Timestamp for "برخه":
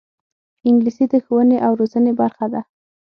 2.21-2.45